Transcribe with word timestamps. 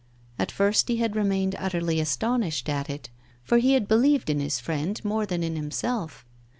At 0.39 0.51
first 0.51 0.87
he 0.87 0.97
had 0.97 1.15
remained 1.15 1.55
utterly 1.59 1.99
astonished 1.99 2.67
at 2.69 2.89
it, 2.89 3.11
for 3.43 3.59
he 3.59 3.73
had 3.73 3.87
believed 3.87 4.31
in 4.31 4.39
his 4.39 4.59
friend 4.59 4.99
more 5.05 5.27
than 5.27 5.43
in 5.43 5.55
himself. 5.55 6.25